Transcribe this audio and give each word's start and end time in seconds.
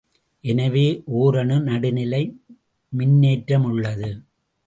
எனவே, 0.43 0.85
ஓரணு 1.17 1.59
நடுநிலை 1.59 2.21
மின்னேற்றமுள்ளது. 2.93 4.09